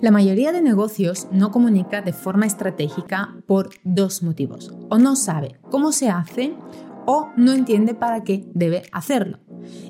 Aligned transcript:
La 0.00 0.10
mayoría 0.10 0.52
de 0.52 0.60
negocios 0.60 1.26
no 1.30 1.50
comunica 1.50 2.02
de 2.02 2.12
forma 2.12 2.46
estratégica 2.46 3.34
por 3.46 3.70
dos 3.82 4.22
motivos. 4.22 4.74
O 4.90 4.98
no 4.98 5.16
sabe 5.16 5.58
cómo 5.70 5.92
se 5.92 6.10
hace 6.10 6.54
o 7.06 7.30
no 7.36 7.52
entiende 7.52 7.94
para 7.94 8.22
qué 8.22 8.46
debe 8.52 8.82
hacerlo. 8.92 9.38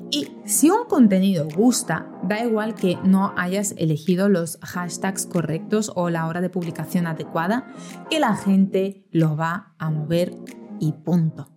Y 0.09 0.29
si 0.45 0.69
un 0.69 0.85
contenido 0.87 1.47
gusta, 1.53 2.07
da 2.23 2.43
igual 2.43 2.73
que 2.73 2.97
no 3.03 3.33
hayas 3.35 3.73
elegido 3.77 4.29
los 4.29 4.59
hashtags 4.61 5.25
correctos 5.25 5.91
o 5.95 6.09
la 6.09 6.25
hora 6.27 6.39
de 6.39 6.49
publicación 6.49 7.05
adecuada, 7.05 7.67
que 8.09 8.19
la 8.19 8.35
gente 8.35 9.05
lo 9.11 9.35
va 9.35 9.73
a 9.77 9.89
mover 9.89 10.33
y 10.79 10.93
punto. 10.93 11.56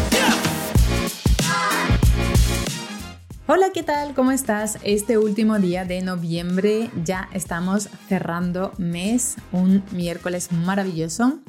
Hola, 3.53 3.71
¿qué 3.73 3.83
tal? 3.83 4.13
¿Cómo 4.13 4.31
estás? 4.31 4.77
Este 4.81 5.17
último 5.17 5.59
día 5.59 5.83
de 5.83 6.01
noviembre 6.01 6.89
ya 7.03 7.27
estamos 7.33 7.89
cerrando 8.07 8.71
mes, 8.77 9.35
un 9.51 9.83
miércoles 9.91 10.53
maravilloso. 10.53 11.41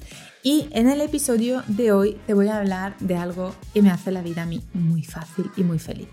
Y 0.42 0.66
en 0.72 0.88
el 0.88 1.00
episodio 1.00 1.62
de 1.68 1.92
hoy 1.92 2.18
te 2.26 2.34
voy 2.34 2.48
a 2.48 2.58
hablar 2.58 2.98
de 2.98 3.14
algo 3.14 3.54
que 3.72 3.82
me 3.82 3.90
hace 3.92 4.10
la 4.10 4.20
vida 4.20 4.42
a 4.42 4.46
mí 4.46 4.64
muy 4.74 5.04
fácil 5.04 5.48
y 5.56 5.62
muy 5.62 5.78
feliz. 5.78 6.08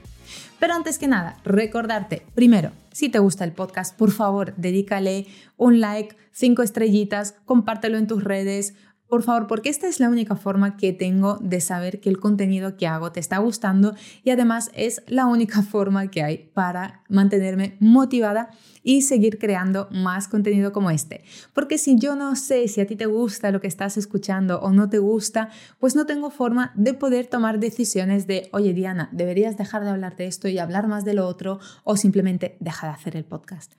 Pero 0.60 0.76
antes 0.76 1.00
que 1.00 1.08
nada, 1.08 1.38
recordarte, 1.44 2.24
primero, 2.36 2.72
si 2.92 3.10
te 3.10 3.18
gusta 3.18 3.44
el 3.44 3.54
podcast, 3.54 3.98
por 3.98 4.12
favor, 4.12 4.54
dedícale 4.58 5.26
un 5.58 5.80
like, 5.80 6.16
cinco 6.32 6.62
estrellitas, 6.62 7.34
compártelo 7.46 7.98
en 7.98 8.06
tus 8.06 8.24
redes, 8.24 8.76
por 9.10 9.24
favor, 9.24 9.48
porque 9.48 9.70
esta 9.70 9.88
es 9.88 10.00
la 10.00 10.08
única 10.08 10.36
forma 10.36 10.78
que 10.78 10.94
tengo 10.94 11.38
de 11.42 11.62
saber 11.62 12.00
que 12.00 12.10
el 12.10 12.20
contenido 12.20 12.78
que 12.78 12.86
hago 12.86 13.12
te 13.12 13.20
está 13.20 13.40
gustando 13.40 13.96
y 14.24 14.30
además 14.30 14.70
es 14.76 15.02
la 15.08 15.26
única 15.26 15.62
forma 15.64 16.10
que 16.12 16.22
hay 16.22 16.50
para 16.54 17.04
mantenerme 17.10 17.76
motivada 17.80 18.52
y 18.84 19.02
seguir 19.02 19.40
creando 19.40 19.88
más 19.92 20.28
contenido 20.28 20.72
como 20.72 20.92
este. 20.92 21.24
Porque 21.54 21.78
si 21.78 21.98
yo 21.98 22.16
no 22.16 22.36
sé 22.36 22.68
si 22.68 22.82
a 22.82 22.88
ti 22.88 22.96
te 22.96 23.08
gusta 23.08 23.52
lo 23.52 23.62
que 23.62 23.68
estás 23.68 23.98
escuchando 23.98 24.60
o 24.62 24.72
no 24.72 24.90
te 24.90 25.00
gusta, 25.00 25.50
pues 25.80 25.96
no 25.96 26.06
tengo 26.06 26.30
forma 26.30 26.72
de 26.76 26.94
poder 26.94 27.28
tomar 27.28 27.60
decisiones 27.60 28.28
de, 28.28 28.48
oye 28.54 28.74
Diana, 28.74 29.10
deberías 29.12 29.58
dejar 29.58 29.84
de 29.84 29.90
hablar 29.90 30.16
de 30.16 30.28
esto 30.28 30.48
y 30.48 30.60
hablar 30.60 30.88
más 30.88 31.04
de 31.04 31.16
lo 31.16 31.28
otro 31.28 31.60
o 31.84 31.98
simplemente 31.98 32.58
deja 32.60 32.88
de 32.88 32.94
hacer 32.94 33.16
el 33.16 33.26
podcast. 33.26 33.74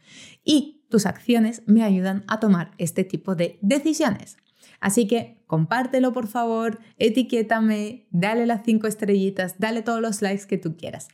Y 0.45 0.85
tus 0.91 1.07
acciones 1.07 1.63
me 1.67 1.85
ayudan 1.85 2.25
a 2.27 2.41
tomar 2.41 2.73
este 2.79 3.05
tipo 3.05 3.37
de 3.37 3.59
decisiones. 3.63 4.37
Así 4.81 5.07
que 5.07 5.43
compártelo 5.47 6.13
por 6.13 6.27
favor, 6.27 6.79
etiquétame, 6.97 8.07
dale 8.11 8.47
las 8.47 8.63
cinco 8.65 8.87
estrellitas, 8.87 9.57
dale 9.59 9.83
todos 9.83 10.01
los 10.01 10.23
likes 10.23 10.47
que 10.47 10.59
tú 10.59 10.77
quieras. 10.77 11.09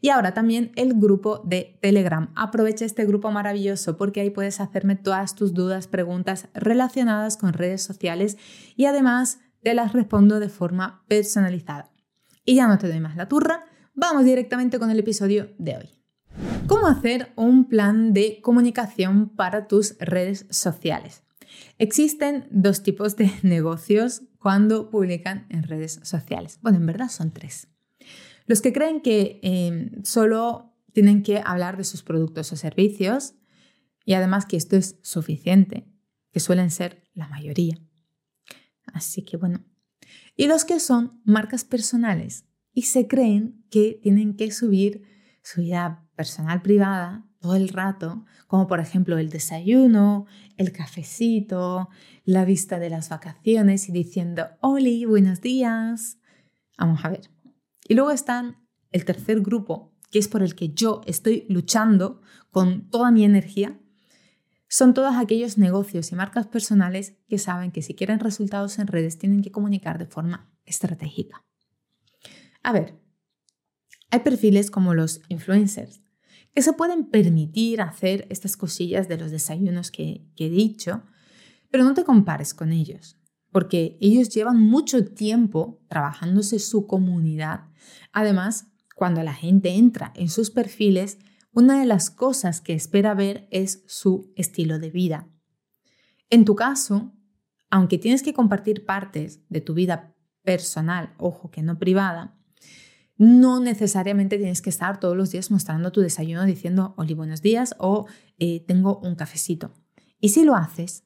Y 0.00 0.08
ahora 0.08 0.34
también 0.34 0.72
el 0.74 0.94
grupo 0.94 1.42
de 1.44 1.78
Telegram. 1.80 2.32
Aprovecha 2.34 2.84
este 2.84 3.04
grupo 3.04 3.30
maravilloso 3.30 3.96
porque 3.96 4.20
ahí 4.20 4.30
puedes 4.30 4.60
hacerme 4.60 4.96
todas 4.96 5.34
tus 5.34 5.54
dudas, 5.54 5.86
preguntas 5.86 6.48
relacionadas 6.54 7.36
con 7.36 7.52
redes 7.52 7.82
sociales 7.82 8.36
y 8.74 8.86
además 8.86 9.38
te 9.62 9.74
las 9.74 9.92
respondo 9.92 10.40
de 10.40 10.48
forma 10.48 11.04
personalizada. 11.06 11.90
Y 12.44 12.56
ya 12.56 12.66
no 12.66 12.78
te 12.78 12.88
doy 12.88 13.00
más 13.00 13.16
la 13.16 13.28
turra, 13.28 13.64
vamos 13.94 14.24
directamente 14.24 14.78
con 14.78 14.90
el 14.90 14.98
episodio 14.98 15.50
de 15.58 15.76
hoy. 15.76 15.90
¿Cómo 16.66 16.86
hacer 16.86 17.32
un 17.36 17.68
plan 17.68 18.12
de 18.12 18.40
comunicación 18.40 19.28
para 19.28 19.66
tus 19.66 19.96
redes 19.98 20.46
sociales? 20.50 21.22
Existen 21.78 22.46
dos 22.50 22.82
tipos 22.82 23.16
de 23.16 23.30
negocios 23.42 24.22
cuando 24.38 24.90
publican 24.90 25.46
en 25.50 25.62
redes 25.62 26.00
sociales. 26.02 26.58
Bueno, 26.62 26.78
en 26.78 26.86
verdad 26.86 27.08
son 27.08 27.32
tres. 27.32 27.68
Los 28.46 28.60
que 28.60 28.72
creen 28.72 29.00
que 29.00 29.38
em, 29.42 30.02
solo 30.04 30.74
tienen 30.92 31.22
que 31.22 31.42
hablar 31.44 31.76
de 31.76 31.84
sus 31.84 32.02
productos 32.02 32.52
o 32.52 32.56
servicios 32.56 33.34
y 34.04 34.14
además 34.14 34.46
que 34.46 34.56
esto 34.56 34.76
es 34.76 34.98
suficiente, 35.02 35.86
que 36.32 36.40
suelen 36.40 36.70
ser 36.70 37.04
la 37.14 37.28
mayoría. 37.28 37.78
Así 38.92 39.22
que 39.22 39.36
bueno. 39.36 39.64
Y 40.36 40.46
los 40.46 40.64
que 40.64 40.80
son 40.80 41.20
marcas 41.24 41.64
personales 41.64 42.44
y 42.72 42.82
se 42.82 43.06
creen 43.06 43.64
que 43.70 44.00
tienen 44.02 44.36
que 44.36 44.50
subir 44.50 45.02
su 45.42 45.60
vida 45.60 46.08
personal 46.16 46.62
privada 46.62 47.29
todo 47.40 47.56
el 47.56 47.70
rato, 47.70 48.24
como 48.46 48.66
por 48.66 48.80
ejemplo 48.80 49.18
el 49.18 49.30
desayuno, 49.30 50.26
el 50.56 50.72
cafecito, 50.72 51.88
la 52.24 52.44
vista 52.44 52.78
de 52.78 52.90
las 52.90 53.08
vacaciones 53.08 53.88
y 53.88 53.92
diciendo, 53.92 54.46
Oli, 54.60 55.06
buenos 55.06 55.40
días. 55.40 56.18
Vamos 56.78 57.04
a 57.04 57.08
ver. 57.08 57.30
Y 57.88 57.94
luego 57.94 58.10
están 58.10 58.56
el 58.92 59.04
tercer 59.04 59.40
grupo, 59.40 59.92
que 60.10 60.18
es 60.18 60.28
por 60.28 60.42
el 60.42 60.54
que 60.54 60.68
yo 60.68 61.00
estoy 61.06 61.46
luchando 61.48 62.20
con 62.50 62.90
toda 62.90 63.10
mi 63.10 63.24
energía. 63.24 63.80
Son 64.68 64.92
todos 64.92 65.16
aquellos 65.16 65.56
negocios 65.56 66.12
y 66.12 66.16
marcas 66.16 66.46
personales 66.46 67.16
que 67.28 67.38
saben 67.38 67.72
que 67.72 67.82
si 67.82 67.94
quieren 67.94 68.20
resultados 68.20 68.78
en 68.78 68.86
redes 68.86 69.18
tienen 69.18 69.42
que 69.42 69.50
comunicar 69.50 69.98
de 69.98 70.06
forma 70.06 70.52
estratégica. 70.64 71.44
A 72.62 72.72
ver, 72.72 73.00
hay 74.10 74.20
perfiles 74.20 74.70
como 74.70 74.94
los 74.94 75.22
influencers, 75.28 76.02
que 76.54 76.62
se 76.62 76.72
pueden 76.72 77.06
permitir 77.10 77.80
hacer 77.80 78.26
estas 78.30 78.56
cosillas 78.56 79.08
de 79.08 79.18
los 79.18 79.30
desayunos 79.30 79.90
que, 79.90 80.26
he 80.36 80.48
dicho, 80.48 81.02
pero 81.70 81.84
no 81.84 81.94
te 81.94 82.04
compares 82.04 82.54
con 82.54 82.72
ellos, 82.72 83.18
porque 83.52 83.96
ellos 84.00 84.30
llevan 84.30 84.60
mucho 84.60 85.04
tiempo 85.04 85.80
trabajándose 85.88 86.58
su 86.58 86.86
comunidad. 86.86 87.68
Además, 88.12 88.66
cuando 88.96 89.22
la 89.22 89.34
gente 89.34 89.70
entra 89.70 90.12
en 90.16 90.28
sus 90.28 90.50
perfiles, 90.50 91.18
una 91.52 91.80
de 91.80 91.86
las 91.86 92.10
cosas 92.10 92.60
que 92.60 92.74
espera 92.74 93.14
ver 93.14 93.48
es 93.50 93.84
su 93.86 94.32
estilo 94.36 94.78
de 94.78 94.90
vida. 94.90 95.28
En 96.28 96.44
tu 96.44 96.54
caso, 96.54 97.12
aunque 97.70 97.98
tienes 97.98 98.22
que 98.22 98.34
compartir 98.34 98.84
partes 98.84 99.48
de 99.48 99.60
tu 99.60 99.74
vida 99.74 100.16
personal, 100.42 101.14
ojo 101.18 101.50
que 101.50 101.62
no 101.62 101.78
privada, 101.78 102.39
no 103.20 103.60
necesariamente 103.60 104.38
tienes 104.38 104.62
que 104.62 104.70
estar 104.70 104.98
todos 104.98 105.14
los 105.14 105.30
días 105.30 105.50
mostrando 105.50 105.92
tu 105.92 106.00
desayuno 106.00 106.46
diciendo, 106.46 106.94
Oli, 106.96 107.12
buenos 107.12 107.42
días 107.42 107.74
o 107.76 108.06
eh, 108.38 108.64
tengo 108.66 108.98
un 109.00 109.14
cafecito. 109.14 109.74
Y 110.20 110.30
si 110.30 110.42
lo 110.42 110.54
haces, 110.54 111.04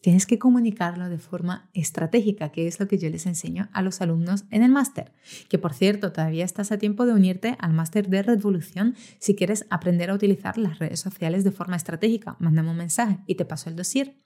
tienes 0.00 0.24
que 0.24 0.38
comunicarlo 0.38 1.10
de 1.10 1.18
forma 1.18 1.68
estratégica, 1.74 2.52
que 2.52 2.66
es 2.66 2.80
lo 2.80 2.88
que 2.88 2.96
yo 2.96 3.10
les 3.10 3.26
enseño 3.26 3.68
a 3.74 3.82
los 3.82 4.00
alumnos 4.00 4.46
en 4.50 4.62
el 4.62 4.72
máster. 4.72 5.12
Que 5.50 5.58
por 5.58 5.74
cierto, 5.74 6.10
todavía 6.10 6.46
estás 6.46 6.72
a 6.72 6.78
tiempo 6.78 7.04
de 7.04 7.12
unirte 7.12 7.58
al 7.60 7.74
máster 7.74 8.08
de 8.08 8.22
Revolución 8.22 8.94
si 9.18 9.36
quieres 9.36 9.66
aprender 9.68 10.08
a 10.08 10.14
utilizar 10.14 10.56
las 10.56 10.78
redes 10.78 11.00
sociales 11.00 11.44
de 11.44 11.52
forma 11.52 11.76
estratégica. 11.76 12.36
Mándame 12.38 12.70
un 12.70 12.78
mensaje 12.78 13.18
y 13.26 13.34
te 13.34 13.44
paso 13.44 13.68
el 13.68 13.76
dossier. 13.76 14.16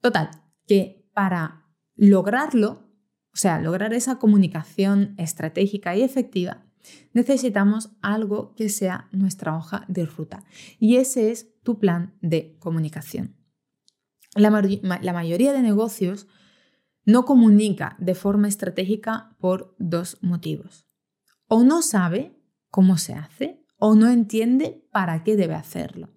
Total, 0.00 0.30
que 0.68 1.10
para 1.12 1.66
lograrlo 1.96 2.89
o 3.32 3.36
sea, 3.36 3.60
lograr 3.60 3.94
esa 3.94 4.18
comunicación 4.18 5.14
estratégica 5.18 5.96
y 5.96 6.02
efectiva, 6.02 6.64
necesitamos 7.12 7.90
algo 8.00 8.54
que 8.54 8.68
sea 8.68 9.08
nuestra 9.12 9.56
hoja 9.56 9.84
de 9.88 10.06
ruta. 10.06 10.44
Y 10.78 10.96
ese 10.96 11.30
es 11.30 11.60
tu 11.62 11.78
plan 11.78 12.14
de 12.20 12.56
comunicación. 12.58 13.36
La, 14.34 14.50
mayoría 14.50 15.52
de 15.52 15.62
negocios 15.62 16.26
no 17.04 17.24
comunica 17.24 17.96
de 17.98 18.14
forma 18.14 18.48
estratégica 18.48 19.36
por 19.40 19.74
dos 19.78 20.18
motivos. 20.20 20.86
O 21.48 21.64
no 21.64 21.82
sabe 21.82 22.36
cómo 22.70 22.96
se 22.96 23.14
hace 23.14 23.64
o 23.76 23.94
no 23.94 24.08
entiende 24.08 24.86
para 24.92 25.24
qué 25.24 25.36
debe 25.36 25.54
hacerlo. 25.54 26.10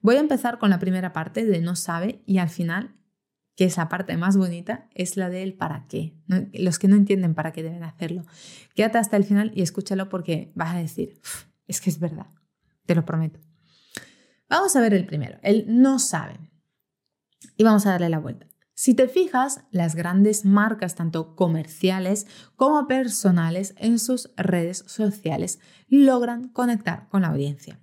Voy 0.00 0.16
a 0.16 0.20
empezar 0.20 0.58
con 0.58 0.70
la 0.70 0.78
primera 0.78 1.12
parte 1.12 1.46
de 1.46 1.60
no 1.60 1.76
sabe 1.76 2.22
y 2.26 2.38
al 2.38 2.50
final 2.50 2.96
que 3.56 3.64
esa 3.64 3.88
parte 3.88 4.16
más 4.16 4.36
bonita 4.36 4.88
es 4.94 5.16
la 5.16 5.28
del 5.28 5.54
para 5.54 5.86
qué. 5.86 6.16
Los 6.52 6.78
que 6.78 6.88
no 6.88 6.96
entienden 6.96 7.34
para 7.34 7.52
qué 7.52 7.62
deben 7.62 7.84
hacerlo. 7.84 8.24
Quédate 8.74 8.98
hasta 8.98 9.16
el 9.16 9.24
final 9.24 9.52
y 9.54 9.62
escúchalo 9.62 10.08
porque 10.08 10.52
vas 10.54 10.74
a 10.74 10.78
decir, 10.78 11.20
es 11.66 11.80
que 11.80 11.90
es 11.90 11.98
verdad, 11.98 12.26
te 12.86 12.94
lo 12.94 13.04
prometo. 13.04 13.40
Vamos 14.48 14.74
a 14.76 14.80
ver 14.80 14.94
el 14.94 15.06
primero, 15.06 15.38
el 15.42 15.64
no 15.68 15.98
sabe. 15.98 16.38
Y 17.56 17.64
vamos 17.64 17.86
a 17.86 17.90
darle 17.90 18.08
la 18.08 18.18
vuelta. 18.18 18.46
Si 18.74 18.94
te 18.94 19.06
fijas, 19.06 19.64
las 19.70 19.94
grandes 19.94 20.44
marcas, 20.44 20.94
tanto 20.94 21.36
comerciales 21.36 22.26
como 22.56 22.86
personales, 22.88 23.74
en 23.76 23.98
sus 23.98 24.32
redes 24.36 24.84
sociales 24.86 25.60
logran 25.88 26.48
conectar 26.48 27.08
con 27.08 27.22
la 27.22 27.28
audiencia. 27.28 27.80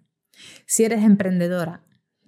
Si 0.66 0.84
eres 0.84 1.04
emprendedora, 1.04 1.86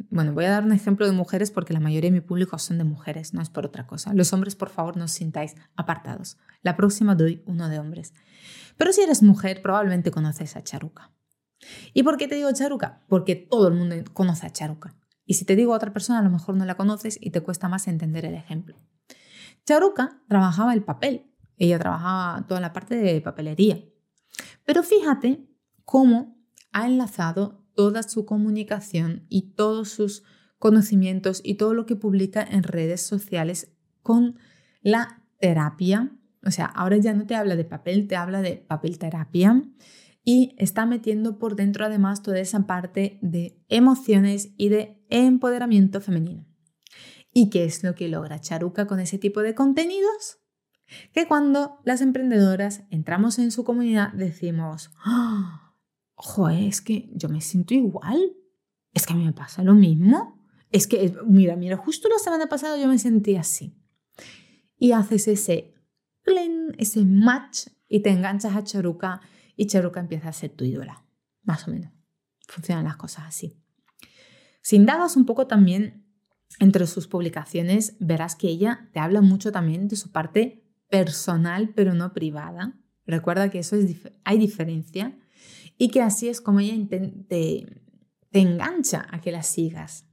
bueno, 0.09 0.33
voy 0.33 0.45
a 0.45 0.51
dar 0.51 0.63
un 0.63 0.71
ejemplo 0.71 1.06
de 1.06 1.12
mujeres 1.12 1.51
porque 1.51 1.74
la 1.74 1.80
mayoría 1.80 2.09
de 2.09 2.15
mi 2.15 2.21
público 2.21 2.57
son 2.57 2.77
de 2.77 2.83
mujeres, 2.83 3.33
no 3.33 3.42
es 3.42 3.50
por 3.50 3.65
otra 3.65 3.88
cosa. 3.88 4.13
Los 4.13 4.33
hombres, 4.33 4.56
por 4.56 4.69
favor, 4.69 4.98
no 4.98 5.06
os 5.06 5.12
sintáis 5.12 5.56
apartados. 5.75 6.38
La 6.62 6.75
próxima 6.75 7.15
doy 7.15 7.44
uno 7.45 7.69
de 7.69 7.80
hombres. 7.80 8.13
Pero 8.77 8.94
si 8.94 9.01
eres 9.01 9.24
mujer, 9.24 9.62
probablemente 9.62 10.12
conoces 10.12 10.56
a 10.56 10.63
Charuca. 10.63 11.12
¿Y 11.94 12.03
por 12.03 12.18
qué 12.18 12.27
te 12.27 12.36
digo 12.36 12.51
Charuca? 12.51 13.03
Porque 13.07 13.36
todo 13.36 13.68
el 13.68 13.75
mundo 13.75 13.95
conoce 14.13 14.48
a 14.48 14.51
Charuca. 14.51 14.95
Y 15.25 15.36
si 15.36 15.45
te 15.45 15.56
digo 15.56 15.74
a 15.74 15.77
otra 15.77 15.94
persona, 15.94 16.19
a 16.19 16.24
lo 16.24 16.30
mejor 16.30 16.56
no 16.56 16.65
la 16.65 16.75
conoces 16.75 17.18
y 17.21 17.30
te 17.31 17.42
cuesta 17.42 17.69
más 17.69 17.88
entender 17.88 18.25
el 18.25 18.33
ejemplo. 18.33 18.77
Charuca 19.65 20.21
trabajaba 20.27 20.74
el 20.74 20.83
papel. 20.83 21.31
Ella 21.57 21.77
trabajaba 21.77 22.45
toda 22.48 22.59
la 22.59 22.74
parte 22.74 22.95
de 22.95 23.21
papelería. 23.21 23.83
Pero 24.65 24.83
fíjate 24.83 25.48
cómo 25.86 26.36
ha 26.71 26.88
enlazado 26.88 27.60
toda 27.81 28.03
su 28.03 28.25
comunicación 28.27 29.25
y 29.27 29.53
todos 29.53 29.89
sus 29.89 30.21
conocimientos 30.59 31.41
y 31.43 31.55
todo 31.55 31.73
lo 31.73 31.87
que 31.87 31.95
publica 31.95 32.43
en 32.43 32.61
redes 32.61 33.01
sociales 33.01 33.73
con 34.03 34.37
la 34.83 35.23
terapia. 35.39 36.15
O 36.45 36.51
sea, 36.51 36.67
ahora 36.67 36.97
ya 36.97 37.15
no 37.15 37.25
te 37.25 37.33
habla 37.33 37.55
de 37.55 37.65
papel, 37.65 38.07
te 38.07 38.15
habla 38.15 38.43
de 38.43 38.57
papel 38.57 38.99
terapia 38.99 39.63
y 40.23 40.53
está 40.59 40.85
metiendo 40.85 41.39
por 41.39 41.55
dentro 41.55 41.83
además 41.83 42.21
toda 42.21 42.37
esa 42.37 42.67
parte 42.67 43.17
de 43.23 43.59
emociones 43.67 44.53
y 44.55 44.69
de 44.69 45.03
empoderamiento 45.09 46.01
femenino. 46.01 46.45
¿Y 47.33 47.49
qué 47.49 47.65
es 47.65 47.83
lo 47.83 47.95
que 47.95 48.09
logra 48.09 48.39
Charuca 48.41 48.85
con 48.85 48.99
ese 48.99 49.17
tipo 49.17 49.41
de 49.41 49.55
contenidos? 49.55 50.37
Que 51.13 51.27
cuando 51.27 51.79
las 51.83 52.01
emprendedoras 52.01 52.83
entramos 52.91 53.39
en 53.39 53.49
su 53.49 53.63
comunidad 53.63 54.13
decimos, 54.13 54.91
¡Oh, 55.03 55.70
es 56.51 56.81
que 56.81 57.09
yo 57.13 57.29
me 57.29 57.41
siento 57.41 57.73
igual, 57.73 58.33
es 58.94 59.06
que 59.06 59.13
a 59.13 59.15
mí 59.15 59.25
me 59.25 59.33
pasa 59.33 59.63
lo 59.63 59.73
mismo, 59.73 60.41
es 60.71 60.88
que, 60.88 61.13
mira, 61.25 61.56
mira, 61.56 61.77
justo 61.77 62.07
la 62.09 62.19
semana 62.19 62.47
pasada 62.47 62.77
yo 62.77 62.88
me 62.88 62.97
sentí 62.97 63.35
así. 63.35 63.77
Y 64.77 64.94
haces 64.94 65.27
ese, 65.27 65.73
ese 66.77 67.06
match 67.06 67.68
y 67.88 68.01
te 68.01 68.09
enganchas 68.09 68.56
a 68.56 68.63
Charuca 68.63 69.21
y 69.56 69.68
Charuca 69.68 70.00
empieza 70.00 70.29
a 70.29 70.33
ser 70.33 70.51
tu 70.51 70.63
ídola, 70.63 71.06
más 71.44 71.68
o 71.68 71.71
menos. 71.71 71.91
Funcionan 72.47 72.85
las 72.85 72.97
cosas 72.97 73.25
así. 73.27 73.62
Si 74.62 74.75
indagas 74.75 75.15
un 75.17 75.25
poco 75.25 75.47
también 75.47 76.06
entre 76.59 76.88
sus 76.88 77.07
publicaciones, 77.07 77.95
verás 78.00 78.35
que 78.35 78.47
ella 78.47 78.89
te 78.94 79.00
habla 79.00 79.21
mucho 79.21 79.51
también 79.51 79.88
de 79.88 79.95
su 79.95 80.12
parte 80.12 80.63
personal, 80.89 81.74
pero 81.75 81.94
no 81.94 82.13
privada. 82.13 82.79
Recuerda 83.06 83.50
que 83.50 83.59
eso 83.59 83.75
es 83.75 83.97
hay 84.24 84.38
diferencia 84.38 85.17
y 85.81 85.89
que 85.89 86.03
así 86.03 86.29
es 86.29 86.41
como 86.41 86.59
ella 86.59 86.75
te, 87.27 87.65
engancha 88.33 89.07
a 89.09 89.19
que 89.19 89.31
la 89.31 89.41
sigas. 89.41 90.05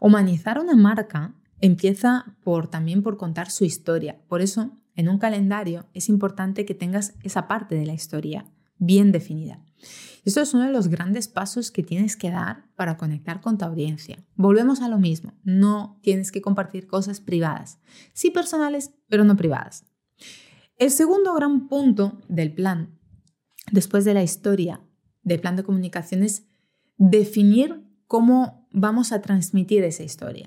Humanizar 0.00 0.58
una 0.58 0.74
marca 0.74 1.36
empieza 1.60 2.36
por 2.42 2.66
también 2.66 3.04
por 3.04 3.16
contar 3.16 3.48
su 3.52 3.64
historia. 3.64 4.20
Por 4.26 4.42
eso 4.42 4.72
en 4.96 5.08
un 5.08 5.18
calendario 5.18 5.86
es 5.94 6.08
importante 6.08 6.64
que 6.64 6.74
tengas 6.74 7.14
esa 7.22 7.46
parte 7.46 7.76
de 7.76 7.86
la 7.86 7.92
historia 7.92 8.44
bien 8.76 9.12
definida. 9.12 9.64
Esto 10.24 10.40
es 10.40 10.52
uno 10.52 10.64
de 10.64 10.72
los 10.72 10.88
grandes 10.88 11.28
pasos 11.28 11.70
que 11.70 11.84
tienes 11.84 12.16
que 12.16 12.32
dar 12.32 12.64
para 12.74 12.96
conectar 12.96 13.40
con 13.40 13.58
tu 13.58 13.66
audiencia. 13.66 14.26
Volvemos 14.34 14.80
a 14.80 14.88
lo 14.88 14.98
mismo, 14.98 15.32
no 15.44 16.00
tienes 16.02 16.32
que 16.32 16.42
compartir 16.42 16.88
cosas 16.88 17.20
privadas, 17.20 17.78
sí 18.14 18.32
personales, 18.32 18.90
pero 19.08 19.22
no 19.22 19.36
privadas. 19.36 19.84
El 20.76 20.90
segundo 20.90 21.32
gran 21.34 21.68
punto 21.68 22.20
del 22.28 22.52
plan, 22.52 22.95
después 23.72 24.04
de 24.04 24.14
la 24.14 24.22
historia 24.22 24.80
del 25.22 25.40
plan 25.40 25.56
de 25.56 25.64
comunicación, 25.64 26.22
es 26.22 26.46
definir 26.96 27.82
cómo 28.06 28.68
vamos 28.70 29.12
a 29.12 29.20
transmitir 29.22 29.82
esa 29.84 30.02
historia. 30.02 30.46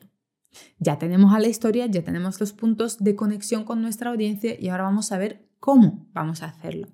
Ya 0.79 0.97
tenemos 0.97 1.33
a 1.33 1.39
la 1.39 1.47
historia, 1.47 1.85
ya 1.85 2.03
tenemos 2.03 2.39
los 2.39 2.53
puntos 2.53 2.97
de 2.99 3.15
conexión 3.15 3.63
con 3.63 3.81
nuestra 3.81 4.09
audiencia 4.09 4.55
y 4.59 4.69
ahora 4.69 4.83
vamos 4.83 5.11
a 5.11 5.17
ver 5.17 5.47
cómo 5.59 6.07
vamos 6.13 6.41
a 6.41 6.47
hacerlo. 6.47 6.87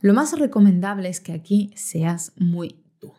Lo 0.00 0.14
más 0.14 0.38
recomendable 0.38 1.08
es 1.08 1.20
que 1.20 1.32
aquí 1.32 1.72
seas 1.74 2.32
muy 2.36 2.84
tú. 2.98 3.12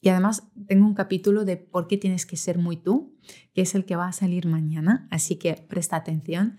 Y 0.00 0.10
además 0.10 0.44
tengo 0.66 0.86
un 0.86 0.94
capítulo 0.94 1.44
de 1.44 1.56
por 1.56 1.88
qué 1.88 1.96
tienes 1.96 2.26
que 2.26 2.36
ser 2.36 2.58
muy 2.58 2.76
tú, 2.76 3.16
que 3.54 3.62
es 3.62 3.74
el 3.74 3.84
que 3.84 3.96
va 3.96 4.08
a 4.08 4.12
salir 4.12 4.46
mañana, 4.46 5.08
así 5.10 5.36
que 5.36 5.54
presta 5.54 5.96
atención. 5.96 6.58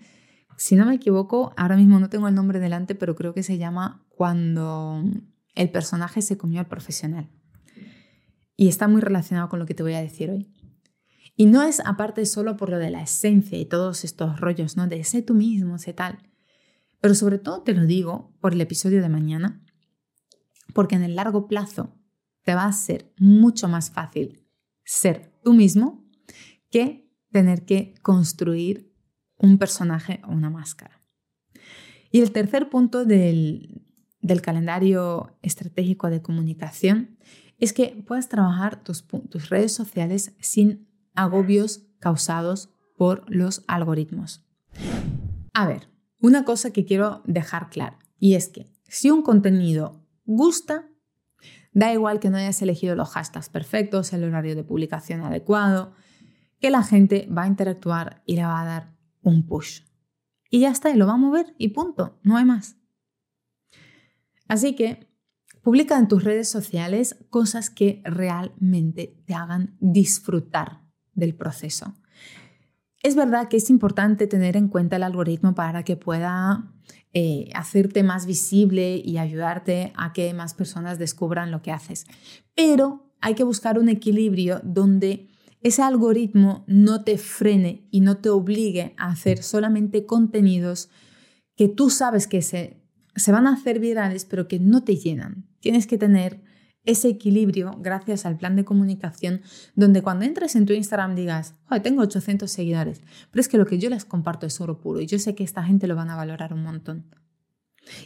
Si 0.56 0.74
no 0.74 0.86
me 0.86 0.94
equivoco, 0.94 1.52
ahora 1.56 1.76
mismo 1.76 2.00
no 2.00 2.08
tengo 2.08 2.28
el 2.28 2.34
nombre 2.34 2.60
delante, 2.60 2.94
pero 2.94 3.14
creo 3.14 3.34
que 3.34 3.42
se 3.42 3.58
llama 3.58 4.04
Cuando 4.08 5.02
el 5.54 5.70
personaje 5.70 6.22
se 6.22 6.36
comió 6.36 6.60
al 6.60 6.66
profesional. 6.66 7.28
Y 8.56 8.68
está 8.68 8.88
muy 8.88 9.00
relacionado 9.00 9.48
con 9.48 9.58
lo 9.58 9.66
que 9.66 9.74
te 9.74 9.82
voy 9.82 9.94
a 9.94 10.00
decir 10.00 10.30
hoy. 10.30 10.50
Y 11.36 11.46
no 11.46 11.62
es 11.62 11.80
aparte 11.80 12.24
solo 12.24 12.56
por 12.56 12.70
lo 12.70 12.78
de 12.78 12.90
la 12.90 13.02
esencia 13.02 13.58
y 13.58 13.66
todos 13.66 14.04
estos 14.04 14.40
rollos, 14.40 14.76
¿no? 14.76 14.86
De 14.86 15.04
sé 15.04 15.20
tú 15.20 15.34
mismo, 15.34 15.78
sé 15.78 15.92
tal. 15.92 16.18
Pero 17.00 17.14
sobre 17.14 17.38
todo 17.38 17.62
te 17.62 17.74
lo 17.74 17.84
digo 17.84 18.34
por 18.40 18.54
el 18.54 18.60
episodio 18.62 19.02
de 19.02 19.10
mañana, 19.10 19.62
porque 20.72 20.94
en 20.94 21.02
el 21.02 21.16
largo 21.16 21.46
plazo 21.46 21.94
te 22.42 22.54
va 22.54 22.64
a 22.64 22.72
ser 22.72 23.12
mucho 23.18 23.68
más 23.68 23.90
fácil 23.90 24.46
ser 24.84 25.32
tú 25.42 25.52
mismo 25.52 26.04
que 26.70 27.10
tener 27.30 27.66
que 27.66 27.94
construir 28.02 28.85
un 29.38 29.58
personaje 29.58 30.20
o 30.26 30.32
una 30.32 30.50
máscara. 30.50 31.02
Y 32.10 32.20
el 32.20 32.32
tercer 32.32 32.70
punto 32.70 33.04
del, 33.04 33.82
del 34.20 34.42
calendario 34.42 35.36
estratégico 35.42 36.10
de 36.10 36.22
comunicación 36.22 37.18
es 37.58 37.72
que 37.72 38.02
puedas 38.06 38.28
trabajar 38.28 38.82
tus, 38.82 39.06
tus 39.30 39.48
redes 39.48 39.72
sociales 39.72 40.34
sin 40.40 40.88
agobios 41.14 41.86
causados 41.98 42.70
por 42.96 43.24
los 43.28 43.64
algoritmos. 43.66 44.46
A 45.54 45.66
ver, 45.66 45.88
una 46.20 46.44
cosa 46.44 46.70
que 46.70 46.84
quiero 46.84 47.22
dejar 47.24 47.70
clara, 47.70 47.98
y 48.18 48.34
es 48.34 48.48
que 48.48 48.70
si 48.88 49.10
un 49.10 49.22
contenido 49.22 50.04
gusta, 50.24 50.88
da 51.72 51.92
igual 51.92 52.20
que 52.20 52.30
no 52.30 52.36
hayas 52.36 52.60
elegido 52.62 52.94
los 52.94 53.10
hashtags 53.10 53.48
perfectos, 53.48 54.12
el 54.12 54.24
horario 54.24 54.56
de 54.56 54.64
publicación 54.64 55.22
adecuado, 55.22 55.92
que 56.60 56.70
la 56.70 56.82
gente 56.82 57.28
va 57.30 57.42
a 57.42 57.48
interactuar 57.48 58.22
y 58.24 58.36
le 58.36 58.44
va 58.44 58.60
a 58.60 58.64
dar 58.64 58.95
un 59.28 59.46
push. 59.46 59.82
Y 60.50 60.60
ya 60.60 60.70
está, 60.70 60.90
y 60.90 60.96
lo 60.96 61.06
va 61.06 61.14
a 61.14 61.18
mover 61.18 61.54
y 61.58 61.68
punto, 61.68 62.18
no 62.22 62.36
hay 62.36 62.44
más. 62.44 62.76
Así 64.48 64.74
que 64.76 65.08
publica 65.62 65.98
en 65.98 66.08
tus 66.08 66.22
redes 66.22 66.48
sociales 66.48 67.16
cosas 67.30 67.70
que 67.70 68.00
realmente 68.04 69.20
te 69.26 69.34
hagan 69.34 69.76
disfrutar 69.80 70.82
del 71.14 71.34
proceso. 71.34 71.94
Es 73.02 73.16
verdad 73.16 73.48
que 73.48 73.56
es 73.56 73.70
importante 73.70 74.26
tener 74.26 74.56
en 74.56 74.68
cuenta 74.68 74.96
el 74.96 75.02
algoritmo 75.02 75.54
para 75.54 75.82
que 75.82 75.96
pueda 75.96 76.72
eh, 77.12 77.50
hacerte 77.54 78.02
más 78.02 78.26
visible 78.26 79.00
y 79.04 79.18
ayudarte 79.18 79.92
a 79.96 80.12
que 80.12 80.32
más 80.34 80.54
personas 80.54 80.98
descubran 80.98 81.50
lo 81.50 81.62
que 81.62 81.72
haces. 81.72 82.06
Pero 82.54 83.12
hay 83.20 83.34
que 83.34 83.44
buscar 83.44 83.78
un 83.78 83.88
equilibrio 83.88 84.60
donde 84.62 85.28
ese 85.62 85.82
algoritmo 85.82 86.64
no 86.66 87.02
te 87.02 87.18
frene 87.18 87.86
y 87.90 88.00
no 88.00 88.18
te 88.18 88.28
obligue 88.28 88.94
a 88.96 89.08
hacer 89.08 89.42
solamente 89.42 90.06
contenidos 90.06 90.90
que 91.56 91.68
tú 91.68 91.90
sabes 91.90 92.26
que 92.26 92.42
se, 92.42 92.82
se 93.14 93.32
van 93.32 93.46
a 93.46 93.54
hacer 93.54 93.80
virales, 93.80 94.24
pero 94.24 94.46
que 94.46 94.60
no 94.60 94.84
te 94.84 94.96
llenan. 94.96 95.48
Tienes 95.60 95.86
que 95.86 95.98
tener 95.98 96.42
ese 96.84 97.08
equilibrio 97.08 97.76
gracias 97.80 98.24
al 98.24 98.36
plan 98.36 98.56
de 98.56 98.64
comunicación 98.64 99.42
donde 99.74 100.02
cuando 100.02 100.24
entres 100.24 100.54
en 100.54 100.66
tu 100.66 100.72
Instagram 100.72 101.16
digas, 101.16 101.54
tengo 101.82 102.02
800 102.02 102.50
seguidores, 102.50 103.02
pero 103.30 103.40
es 103.40 103.48
que 103.48 103.58
lo 103.58 103.66
que 103.66 103.78
yo 103.78 103.90
les 103.90 104.04
comparto 104.04 104.46
es 104.46 104.60
oro 104.60 104.78
puro 104.78 105.00
y 105.00 105.06
yo 105.06 105.18
sé 105.18 105.34
que 105.34 105.44
esta 105.44 105.64
gente 105.64 105.88
lo 105.88 105.96
van 105.96 106.10
a 106.10 106.16
valorar 106.16 106.52
un 106.54 106.62
montón. 106.62 107.06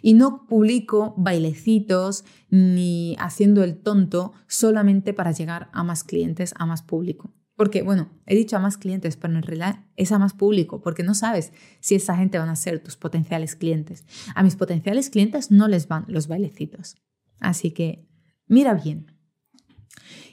Y 0.02 0.14
no 0.14 0.46
publico 0.46 1.14
bailecitos 1.16 2.24
ni 2.50 3.16
haciendo 3.18 3.64
el 3.64 3.78
tonto 3.78 4.32
solamente 4.46 5.14
para 5.14 5.32
llegar 5.32 5.70
a 5.72 5.82
más 5.84 6.04
clientes, 6.04 6.54
a 6.58 6.66
más 6.66 6.82
público. 6.82 7.32
Porque, 7.60 7.82
bueno, 7.82 8.08
he 8.24 8.34
dicho 8.34 8.56
a 8.56 8.60
más 8.60 8.78
clientes, 8.78 9.18
pero 9.18 9.34
en 9.34 9.42
realidad 9.42 9.84
es 9.96 10.12
a 10.12 10.18
más 10.18 10.32
público, 10.32 10.80
porque 10.80 11.02
no 11.02 11.14
sabes 11.14 11.52
si 11.80 11.94
esa 11.94 12.16
gente 12.16 12.38
van 12.38 12.48
a 12.48 12.56
ser 12.56 12.82
tus 12.82 12.96
potenciales 12.96 13.54
clientes. 13.54 14.06
A 14.34 14.42
mis 14.42 14.56
potenciales 14.56 15.10
clientes 15.10 15.50
no 15.50 15.68
les 15.68 15.86
van 15.86 16.06
los 16.08 16.26
bailecitos. 16.26 16.96
Así 17.38 17.72
que 17.72 18.08
Mira 18.50 18.74
bien. 18.74 19.06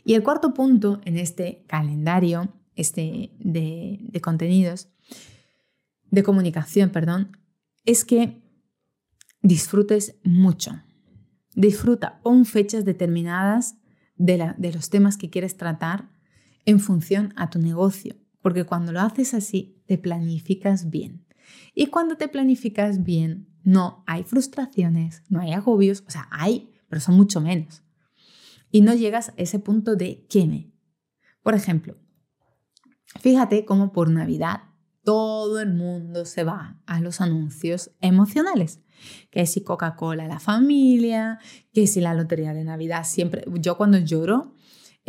Y 0.03 0.15
el 0.15 0.23
cuarto 0.23 0.55
punto 0.55 1.01
en 1.05 1.17
este 1.17 1.63
calendario 1.67 2.51
este 2.75 3.29
de, 3.37 4.19
contenidos, 4.23 4.89
de 6.09 6.23
comunicación, 6.23 6.89
perdón, 6.89 7.37
es 7.85 8.03
que 8.03 8.41
disfrutes 9.43 10.15
mucho. 10.23 10.81
Disfruta, 11.53 12.19
pon 12.23 12.45
fechas 12.45 12.85
determinadas 12.85 13.75
de, 14.15 14.37
la, 14.37 14.55
de, 14.57 14.73
los 14.73 14.89
temas 14.89 15.15
que 15.15 15.29
quieres 15.29 15.55
tratar 15.55 16.09
en 16.67 16.79
función 16.79 17.33
a 17.35 17.49
tu 17.49 17.57
negocio, 17.57 18.15
porque 18.43 18.65
cuando 18.65 18.91
lo 18.91 19.01
haces 19.01 19.33
así, 19.33 19.81
te 19.87 19.97
planificas 19.97 20.91
bien. 20.91 21.25
Y 21.73 21.87
cuando 21.87 22.15
te 22.17 22.27
planificas 22.27 23.03
bien, 23.03 23.47
no 23.63 24.03
hay 24.05 24.23
frustraciones, 24.23 25.23
no 25.29 25.39
hay 25.39 25.53
agobios, 25.53 26.03
o 26.05 26.11
sea, 26.11 26.27
hay, 26.29 26.69
pero 26.87 27.01
son 27.01 27.15
mucho 27.15 27.41
menos 27.41 27.81
y 28.71 28.81
no 28.81 28.93
llegas 28.93 29.29
a 29.29 29.33
ese 29.37 29.59
punto 29.59 29.95
de 29.95 30.25
queme. 30.27 30.71
Por 31.41 31.55
ejemplo, 31.55 31.95
fíjate 33.19 33.65
cómo 33.65 33.91
por 33.91 34.09
Navidad 34.09 34.61
todo 35.03 35.59
el 35.61 35.73
mundo 35.73 36.25
se 36.25 36.43
va 36.43 36.81
a 36.85 36.99
los 36.99 37.21
anuncios 37.21 37.91
emocionales. 38.01 38.81
Que 39.29 39.45
si 39.45 39.61
Coca-Cola 39.61 40.27
la 40.27 40.39
familia, 40.39 41.39
que 41.71 41.87
si 41.87 42.01
la 42.01 42.15
lotería 42.15 42.53
de 42.53 42.63
Navidad 42.63 43.03
siempre. 43.05 43.45
Yo 43.59 43.77
cuando 43.77 43.99
lloro 43.99 44.55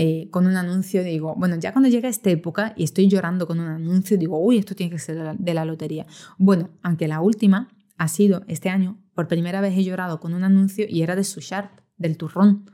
eh, 0.00 0.28
con 0.30 0.46
un 0.46 0.56
anuncio 0.56 1.02
digo, 1.02 1.34
bueno, 1.36 1.56
ya 1.56 1.72
cuando 1.72 1.88
llega 1.88 2.08
esta 2.08 2.30
época 2.30 2.72
y 2.76 2.84
estoy 2.84 3.08
llorando 3.08 3.48
con 3.48 3.58
un 3.58 3.66
anuncio, 3.66 4.16
digo, 4.16 4.38
uy, 4.38 4.58
esto 4.58 4.76
tiene 4.76 4.92
que 4.92 4.98
ser 5.00 5.36
de 5.36 5.54
la 5.54 5.64
lotería. 5.64 6.06
Bueno, 6.38 6.70
aunque 6.82 7.08
la 7.08 7.20
última 7.20 7.68
ha 7.96 8.06
sido 8.06 8.44
este 8.46 8.70
año, 8.70 8.96
por 9.12 9.26
primera 9.26 9.60
vez 9.60 9.76
he 9.76 9.82
llorado 9.82 10.20
con 10.20 10.34
un 10.34 10.44
anuncio 10.44 10.86
y 10.88 11.02
era 11.02 11.16
de 11.16 11.24
Sushart, 11.24 11.80
del 11.96 12.16
turrón, 12.16 12.70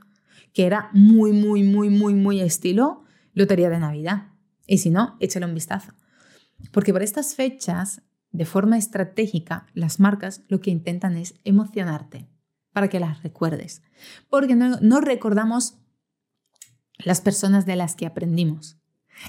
que 0.53 0.67
era 0.67 0.91
muy, 0.93 1.33
muy, 1.33 1.63
muy, 1.63 1.89
muy, 1.89 2.13
muy 2.13 2.41
estilo 2.41 3.05
lotería 3.33 3.71
de 3.71 3.79
Navidad. 3.79 4.29
Y 4.67 4.79
si 4.79 4.91
no, 4.91 5.17
échale 5.19 5.47
un 5.47 5.55
vistazo. 5.55 5.95
Porque 6.73 6.93
por 6.93 7.03
estas 7.03 7.35
fechas, 7.35 8.03
de 8.33 8.45
forma 8.45 8.77
estratégica, 8.77 9.67
las 9.73 9.99
marcas 9.99 10.43
lo 10.49 10.61
que 10.61 10.71
intentan 10.71 11.17
es 11.17 11.35
emocionarte 11.45 12.29
para 12.75 12.89
que 12.89 13.01
las 13.01 13.23
recuerdes. 13.23 13.83
Porque 14.29 14.55
no, 14.57 15.01
recordamos 15.01 15.79
las 17.05 17.21
personas 17.21 17.67
de 17.67 17.77
las 17.77 17.95
que 17.95 18.07
aprendimos. 18.07 18.79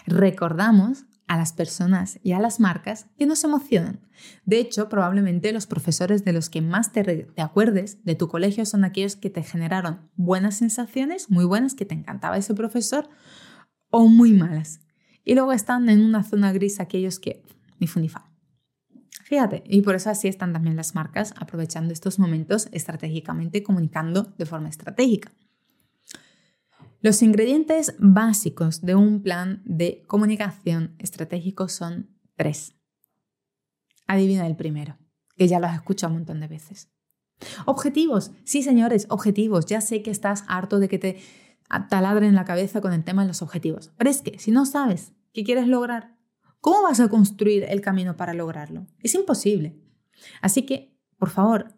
Recordamos 0.07 1.05
a 1.27 1.37
las 1.37 1.53
personas 1.53 2.19
y 2.23 2.33
a 2.33 2.39
las 2.39 2.59
marcas 2.59 3.07
que 3.17 3.25
nos 3.25 3.43
emocionan. 3.43 3.99
De 4.45 4.59
hecho, 4.59 4.89
probablemente 4.89 5.51
los 5.51 5.67
profesores 5.67 6.23
de 6.23 6.33
los 6.33 6.49
que 6.49 6.61
más 6.61 6.91
te, 6.91 7.27
acuerdes 7.37 8.03
de 8.03 8.15
tu 8.15 8.27
colegio 8.27 8.65
son 8.65 8.83
aquellos 8.83 9.15
que 9.15 9.29
te 9.29 9.43
generaron 9.43 10.09
buenas 10.15 10.55
sensaciones, 10.57 11.29
muy 11.29 11.45
buenas, 11.45 11.73
que 11.73 11.85
te 11.85 11.95
encantaba 11.95 12.37
ese 12.37 12.53
profesor, 12.53 13.09
o 13.89 14.07
muy 14.07 14.33
malas. 14.33 14.81
Y 15.23 15.33
luego 15.33 15.51
están 15.51 15.89
en 15.89 16.01
una 16.01 16.23
zona 16.23 16.53
gris 16.53 16.79
aquellos 16.79 17.19
que 17.19 17.43
ni 17.79 17.87
fundifa. 17.87 18.29
Fíjate, 19.23 19.63
y 19.65 19.81
por 19.81 19.95
eso 19.95 20.11
así 20.11 20.27
están 20.27 20.53
también 20.53 20.75
las 20.75 20.93
marcas 20.93 21.33
aprovechando 21.37 21.91
estos 21.91 22.19
momentos 22.19 22.69
estratégicamente, 22.71 23.63
comunicando 23.63 24.33
de 24.37 24.45
forma 24.45 24.69
estratégica. 24.69 25.31
Los 27.05 27.21
ingredientes 27.21 27.93
básicos 27.99 28.81
de 28.81 28.95
un 28.95 29.21
plan 29.21 29.61
de 29.63 30.03
comunicación 30.07 30.95
estratégico 30.97 31.69
son 31.69 32.09
tres. 32.35 32.73
Adivina 34.07 34.47
el 34.47 34.55
primero, 34.55 34.97
que 35.37 35.47
ya 35.47 35.59
lo 35.59 35.67
has 35.67 35.75
escuchado 35.75 36.11
un 36.11 36.21
montón 36.21 36.39
de 36.39 36.47
veces. 36.47 36.89
Objetivos, 37.67 38.31
sí 38.43 38.63
señores, 38.63 39.05
objetivos. 39.11 39.67
Ya 39.67 39.81
sé 39.81 40.01
que 40.01 40.09
estás 40.09 40.45
harto 40.47 40.79
de 40.79 40.89
que 40.89 40.97
te 40.97 41.19
taladren 41.91 42.33
la 42.33 42.43
cabeza 42.43 42.81
con 42.81 42.91
el 42.91 43.03
tema 43.03 43.21
de 43.21 43.27
los 43.27 43.43
objetivos. 43.43 43.91
Pero 43.97 44.09
es 44.09 44.23
que 44.23 44.39
si 44.39 44.49
no 44.49 44.65
sabes 44.65 45.13
qué 45.31 45.43
quieres 45.43 45.67
lograr, 45.67 46.17
¿cómo 46.59 46.81
vas 46.81 46.99
a 46.99 47.07
construir 47.07 47.65
el 47.69 47.81
camino 47.81 48.17
para 48.17 48.33
lograrlo? 48.33 48.87
Es 49.03 49.13
imposible. 49.13 49.79
Así 50.41 50.63
que, 50.63 50.97
por 51.19 51.29
favor, 51.29 51.75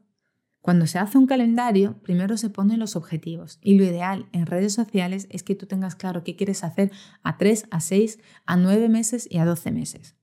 cuando 0.68 0.86
se 0.86 1.00
hace 1.00 1.18
un 1.18 1.28
calendario, 1.28 1.98
primero 2.02 2.36
se 2.36 2.50
ponen 2.50 2.80
los 2.80 2.98
objetivos 2.98 3.58
y 3.62 3.78
lo 3.78 3.86
ideal 3.86 4.28
en 4.34 4.46
redes 4.46 4.74
sociales 4.74 5.30
es 5.32 5.42
que 5.42 5.56
tú 5.56 5.66
tengas 5.66 5.96
claro 5.96 6.26
qué 6.26 6.36
quieres 6.36 6.62
hacer 6.66 6.92
a 7.24 7.38
3, 7.38 7.68
a 7.72 7.80
6, 7.80 8.20
a 8.46 8.58
9 8.58 8.90
meses 8.90 9.30
y 9.32 9.38
a 9.38 9.46
12 9.46 9.72
meses. 9.72 10.18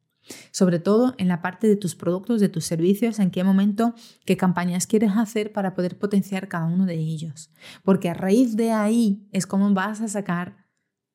Sobre 0.51 0.81
todo 0.81 1.15
en 1.17 1.29
la 1.29 1.41
parte 1.41 1.67
de 1.67 1.77
tus 1.77 1.95
productos, 1.95 2.43
de 2.43 2.51
tus 2.51 2.67
servicios, 2.67 3.21
en 3.21 3.31
qué 3.31 3.43
momento, 3.43 3.95
qué 4.27 4.37
campañas 4.37 4.87
quieres 4.87 5.13
hacer 5.17 5.51
para 5.51 5.73
poder 5.73 5.99
potenciar 5.99 6.47
cada 6.47 6.67
uno 6.67 6.85
de 6.85 6.97
ellos. 6.97 7.51
Porque 7.83 8.11
a 8.11 8.15
raíz 8.15 8.55
de 8.55 8.71
ahí 8.71 9.27
es 9.33 9.47
como 9.47 9.73
vas 9.73 10.03
a 10.03 10.09
sacar 10.09 10.67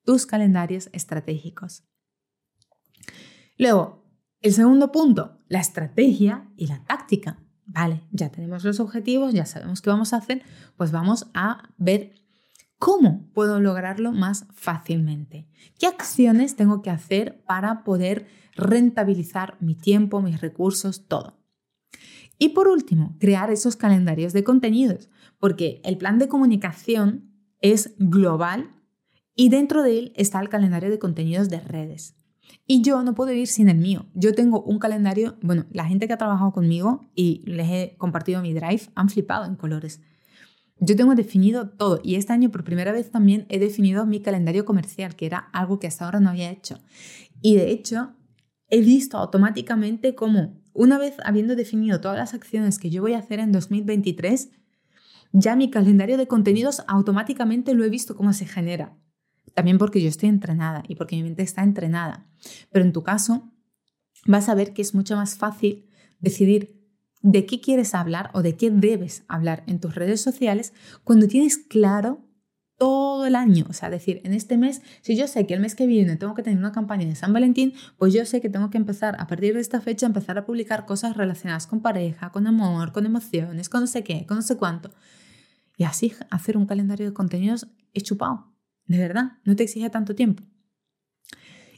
tus 0.05 0.25
calendarios 0.25 0.89
estratégicos. 0.91 1.83
Luego, 3.59 4.11
el 4.41 4.53
segundo 4.53 4.91
punto, 4.91 5.37
la 5.49 5.59
estrategia 5.59 6.49
y 6.57 6.65
la 6.65 6.83
táctica. 6.83 7.37
Vale, 7.71 8.01
ya 8.11 8.29
tenemos 8.29 8.63
los 8.63 8.79
objetivos, 8.79 9.33
ya 9.33 9.45
sabemos 9.45 9.81
qué 9.81 9.89
vamos 9.89 10.13
a 10.13 10.17
hacer, 10.17 10.41
pues 10.75 10.91
vamos 10.91 11.27
a 11.33 11.69
ver 11.77 12.13
cómo 12.79 13.29
puedo 13.33 13.59
lograrlo 13.59 14.11
más 14.11 14.47
fácilmente. 14.53 15.47
¿Qué 15.77 15.85
acciones 15.85 16.55
tengo 16.55 16.81
que 16.81 16.89
hacer 16.89 17.43
para 17.45 17.83
poder 17.83 18.27
rentabilizar 18.59 19.57
mi 19.59 19.75
tiempo, 19.75 20.21
mis 20.21 20.41
recursos, 20.41 21.07
todo. 21.07 21.39
Y 22.37 22.49
por 22.49 22.67
último, 22.67 23.15
crear 23.19 23.51
esos 23.51 23.75
calendarios 23.75 24.33
de 24.33 24.43
contenidos, 24.43 25.09
porque 25.39 25.81
el 25.83 25.97
plan 25.97 26.19
de 26.19 26.27
comunicación 26.27 27.31
es 27.61 27.95
global 27.97 28.75
y 29.35 29.49
dentro 29.49 29.83
de 29.83 29.99
él 29.99 30.13
está 30.15 30.39
el 30.39 30.49
calendario 30.49 30.89
de 30.89 30.99
contenidos 30.99 31.49
de 31.49 31.59
redes. 31.59 32.15
Y 32.65 32.81
yo 32.81 33.03
no 33.03 33.15
puedo 33.15 33.31
ir 33.31 33.47
sin 33.47 33.69
el 33.69 33.77
mío. 33.77 34.05
Yo 34.13 34.33
tengo 34.33 34.61
un 34.61 34.79
calendario, 34.79 35.37
bueno, 35.41 35.65
la 35.71 35.85
gente 35.85 36.07
que 36.07 36.13
ha 36.13 36.17
trabajado 36.17 36.51
conmigo 36.51 37.09
y 37.15 37.41
les 37.45 37.69
he 37.69 37.95
compartido 37.97 38.41
mi 38.41 38.53
drive 38.53 38.83
han 38.95 39.09
flipado 39.09 39.45
en 39.45 39.55
colores. 39.55 40.01
Yo 40.79 40.95
tengo 40.95 41.15
definido 41.15 41.69
todo 41.69 41.99
y 42.03 42.15
este 42.15 42.31
año 42.31 42.51
por 42.51 42.63
primera 42.63 42.91
vez 42.91 43.11
también 43.11 43.45
he 43.49 43.59
definido 43.59 44.05
mi 44.05 44.21
calendario 44.21 44.65
comercial, 44.65 45.15
que 45.15 45.25
era 45.25 45.37
algo 45.51 45.79
que 45.79 45.87
hasta 45.87 46.05
ahora 46.05 46.19
no 46.19 46.29
había 46.29 46.51
hecho. 46.51 46.79
Y 47.41 47.55
de 47.55 47.71
hecho, 47.71 48.13
he 48.69 48.81
visto 48.81 49.17
automáticamente 49.17 50.15
cómo, 50.15 50.61
una 50.73 50.97
vez 50.97 51.15
habiendo 51.25 51.55
definido 51.55 51.99
todas 51.99 52.17
las 52.17 52.33
acciones 52.33 52.79
que 52.79 52.89
yo 52.89 53.01
voy 53.01 53.13
a 53.13 53.19
hacer 53.19 53.39
en 53.39 53.51
2023, 53.51 54.51
ya 55.31 55.55
mi 55.55 55.69
calendario 55.69 56.17
de 56.17 56.27
contenidos 56.27 56.83
automáticamente 56.87 57.73
lo 57.73 57.83
he 57.83 57.89
visto 57.89 58.15
cómo 58.15 58.31
se 58.33 58.45
genera. 58.45 58.95
También 59.59 59.77
porque 59.77 60.01
yo 60.01 60.07
estoy 60.07 60.29
entrenada 60.29 60.83
y 60.87 60.95
porque 60.95 61.17
mi 61.17 61.23
mente 61.23 61.43
está 61.43 61.63
entrenada. 61.63 62.25
Pero 62.71 62.85
en 62.85 62.93
tu 62.93 63.03
caso, 63.03 63.51
vas 64.25 64.47
a 64.47 64.55
ver 64.55 64.71
que 64.71 64.81
es 64.81 64.95
mucho 64.95 65.17
más 65.17 65.35
fácil 65.35 65.85
decidir 66.21 66.81
de 67.21 67.45
qué 67.45 67.59
quieres 67.59 67.93
hablar 67.93 68.31
o 68.33 68.41
de 68.41 68.55
qué 68.55 68.71
debes 68.71 69.25
hablar 69.27 69.65
en 69.67 69.81
tus 69.81 69.95
redes 69.95 70.21
sociales 70.21 70.71
cuando 71.03 71.27
tienes 71.27 71.57
claro 71.57 72.25
todo 72.77 73.25
el 73.25 73.35
año. 73.35 73.65
O 73.67 73.73
sea, 73.73 73.89
decir, 73.89 74.21
en 74.23 74.33
este 74.33 74.57
mes, 74.57 74.81
si 75.01 75.17
yo 75.17 75.27
sé 75.27 75.45
que 75.45 75.55
el 75.55 75.59
mes 75.59 75.75
que 75.75 75.87
viene 75.87 76.15
tengo 76.15 76.35
que 76.35 76.43
tener 76.43 76.57
una 76.57 76.71
campaña 76.71 77.05
de 77.05 77.15
San 77.15 77.33
Valentín, 77.33 77.73
pues 77.97 78.13
yo 78.13 78.23
sé 78.23 78.39
que 78.39 78.47
tengo 78.47 78.69
que 78.69 78.77
empezar 78.77 79.17
a 79.19 79.27
partir 79.27 79.55
de 79.55 79.59
esta 79.59 79.81
fecha, 79.81 80.05
empezar 80.05 80.37
a 80.37 80.45
publicar 80.45 80.85
cosas 80.85 81.17
relacionadas 81.17 81.67
con 81.67 81.81
pareja, 81.81 82.31
con 82.31 82.47
amor, 82.47 82.93
con 82.93 83.05
emociones, 83.05 83.67
con 83.67 83.81
no 83.81 83.87
sé 83.87 84.05
qué, 84.05 84.25
con 84.25 84.37
no 84.37 84.41
sé 84.41 84.55
cuánto. 84.55 84.89
Y 85.75 85.83
así 85.83 86.13
hacer 86.29 86.55
un 86.55 86.65
calendario 86.65 87.07
de 87.07 87.13
contenidos 87.13 87.67
es 87.93 88.03
chupado. 88.03 88.48
De 88.89 88.97
verdad, 88.97 89.33
no 89.45 89.55
te 89.55 89.63
exige 89.63 89.89
tanto 89.91 90.15
tiempo. 90.15 90.43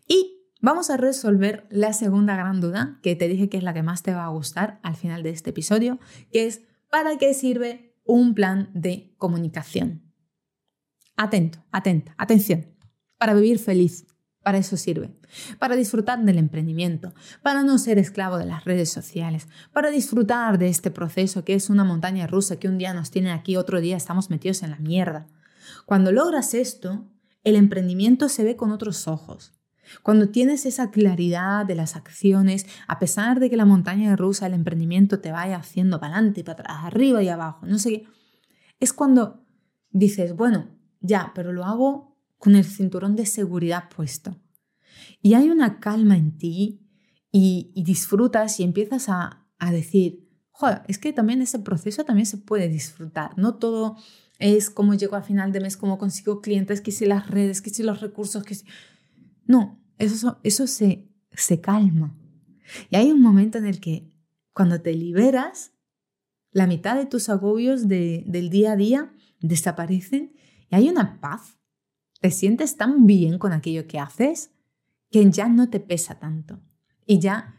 Y 0.07 0.47
vamos 0.61 0.89
a 0.89 0.95
resolver 0.95 1.67
la 1.69 1.91
segunda 1.91 2.37
gran 2.37 2.61
duda, 2.61 2.99
que 3.03 3.17
te 3.17 3.27
dije 3.27 3.49
que 3.49 3.57
es 3.57 3.63
la 3.63 3.73
que 3.73 3.83
más 3.83 4.01
te 4.01 4.13
va 4.13 4.23
a 4.23 4.29
gustar 4.29 4.79
al 4.81 4.95
final 4.95 5.21
de 5.21 5.31
este 5.31 5.49
episodio, 5.49 5.99
que 6.31 6.47
es 6.47 6.61
¿para 6.89 7.17
qué 7.17 7.33
sirve 7.33 7.97
un 8.05 8.33
plan 8.33 8.69
de 8.73 9.13
comunicación? 9.17 10.13
Atento, 11.17 11.65
atenta, 11.73 12.15
atención. 12.17 12.65
Para 13.17 13.33
vivir 13.33 13.59
feliz, 13.59 14.07
para 14.41 14.57
eso 14.57 14.77
sirve. 14.77 15.13
Para 15.59 15.75
disfrutar 15.75 16.23
del 16.23 16.37
emprendimiento, 16.37 17.13
para 17.43 17.61
no 17.63 17.77
ser 17.77 17.99
esclavo 17.99 18.37
de 18.37 18.45
las 18.45 18.63
redes 18.63 18.89
sociales, 18.89 19.49
para 19.73 19.91
disfrutar 19.91 20.57
de 20.57 20.69
este 20.69 20.91
proceso 20.91 21.43
que 21.43 21.55
es 21.55 21.69
una 21.69 21.83
montaña 21.83 22.25
rusa 22.25 22.55
que 22.55 22.69
un 22.69 22.77
día 22.77 22.93
nos 22.93 23.11
tiene 23.11 23.31
aquí, 23.31 23.57
otro 23.57 23.81
día 23.81 23.97
estamos 23.97 24.29
metidos 24.29 24.63
en 24.63 24.71
la 24.71 24.77
mierda. 24.77 25.27
Cuando 25.85 26.11
logras 26.11 26.53
esto, 26.53 27.07
el 27.43 27.55
emprendimiento 27.55 28.29
se 28.29 28.43
ve 28.43 28.55
con 28.55 28.71
otros 28.71 29.07
ojos. 29.07 29.53
Cuando 30.03 30.29
tienes 30.29 30.65
esa 30.65 30.91
claridad 30.91 31.65
de 31.65 31.75
las 31.75 31.95
acciones, 31.95 32.65
a 32.87 32.99
pesar 32.99 33.39
de 33.39 33.49
que 33.49 33.57
la 33.57 33.65
montaña 33.65 34.15
rusa, 34.15 34.47
el 34.47 34.53
emprendimiento 34.53 35.19
te 35.19 35.31
vaya 35.31 35.57
haciendo 35.57 35.99
para 35.99 36.15
adelante, 36.15 36.43
para 36.43 36.61
atrás, 36.61 36.77
arriba 36.83 37.21
y 37.23 37.29
abajo, 37.29 37.65
no 37.65 37.77
sé 37.77 37.89
qué, 37.89 38.07
es 38.79 38.93
cuando 38.93 39.45
dices, 39.89 40.35
bueno, 40.35 40.69
ya, 41.01 41.31
pero 41.35 41.51
lo 41.51 41.65
hago 41.65 42.17
con 42.37 42.55
el 42.55 42.63
cinturón 42.63 43.15
de 43.15 43.25
seguridad 43.25 43.89
puesto. 43.95 44.37
Y 45.21 45.33
hay 45.33 45.49
una 45.49 45.79
calma 45.79 46.17
en 46.17 46.37
ti 46.37 46.87
y, 47.31 47.71
disfrutas 47.75 48.59
y 48.59 48.63
empiezas 48.63 49.09
a, 49.09 49.45
a 49.59 49.71
decir, 49.71 50.27
joder, 50.51 50.81
es 50.87 50.97
que 50.97 51.13
también 51.13 51.41
ese 51.41 51.59
proceso 51.59 52.03
también 52.03 52.25
se 52.25 52.37
puede 52.37 52.67
disfrutar. 52.67 53.37
No 53.37 53.55
todo 53.55 53.97
es 54.41 54.69
como 54.69 54.95
llego 54.95 55.15
a 55.15 55.21
final 55.21 55.51
de 55.51 55.61
mes, 55.61 55.77
cómo 55.77 55.97
consigo 55.97 56.41
clientes, 56.41 56.81
que 56.81 56.91
si 56.91 57.05
las 57.05 57.29
redes, 57.29 57.61
que 57.61 57.69
si 57.69 57.83
los 57.83 58.01
recursos, 58.01 58.43
que 58.43 58.55
si... 58.55 58.65
No, 59.45 59.79
eso, 59.97 60.39
eso 60.43 60.67
se, 60.67 61.07
se 61.31 61.61
calma. 61.61 62.17
Y 62.89 62.95
hay 62.95 63.11
un 63.11 63.21
momento 63.21 63.57
en 63.57 63.65
el 63.65 63.79
que 63.79 64.11
cuando 64.53 64.81
te 64.81 64.93
liberas, 64.93 65.71
la 66.51 66.67
mitad 66.67 66.95
de 66.95 67.05
tus 67.05 67.29
agobios 67.29 67.87
del 67.87 68.49
día 68.49 68.73
a 68.73 68.75
día 68.75 69.13
desaparecen 69.39 70.33
y 70.69 70.75
hay 70.75 70.89
una 70.89 71.21
paz. 71.21 71.57
Te 72.19 72.31
sientes 72.31 72.77
tan 72.77 73.05
bien 73.05 73.37
con 73.37 73.53
aquello 73.53 73.87
que 73.87 73.99
haces 73.99 74.51
que 75.09 75.29
ya 75.29 75.49
no 75.49 75.69
te 75.69 75.79
pesa 75.79 76.19
tanto 76.19 76.59
y 77.05 77.19
ya 77.19 77.55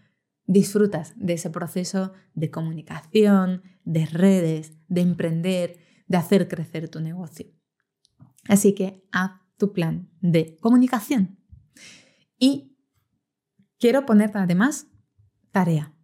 disfrutas 0.47 1.13
de 1.17 1.35
ese 1.35 1.51
proceso 1.51 2.13
de 2.35 2.51
comunicación, 2.51 3.63
de 3.85 4.07
redes, 4.07 4.73
de 4.89 5.01
emprender, 5.03 5.79
de 6.13 6.19
hacer 6.19 6.47
crecer 6.47 6.91
tu 6.91 7.01
negocio. 7.01 7.47
Así 8.47 8.75
que 8.75 9.03
haz 9.13 9.41
tu 9.57 9.73
plan 9.73 10.11
de 10.21 10.59
comunicación. 10.61 11.39
Y 12.39 12.77
quiero 13.79 14.05
ponerte 14.05 14.37
además 14.37 14.89
tarea. 15.53 15.95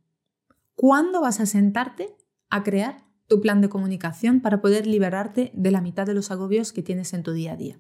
¿Cuándo 0.75 1.21
vas 1.21 1.41
a 1.41 1.47
sentarte 1.47 2.17
a 2.49 2.63
crear 2.63 3.05
tu 3.27 3.43
plan 3.43 3.61
de 3.61 3.69
comunicación 3.69 4.41
para 4.41 4.63
poder 4.63 4.87
liberarte 4.87 5.51
de 5.53 5.71
la 5.71 5.83
mitad 5.83 6.07
de 6.07 6.15
los 6.15 6.31
agobios 6.31 6.73
que 6.73 6.83
tienes 6.83 7.13
en 7.13 7.23
tu 7.23 7.33
día 7.33 7.53
a 7.53 7.57
día? 7.57 7.79